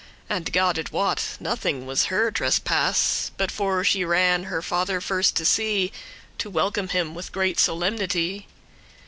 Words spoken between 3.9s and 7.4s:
ran her father first to see, To welcome him with